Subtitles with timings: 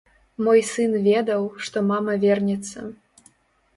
[0.45, 2.77] Мой сын ведаў, што мама вернецца.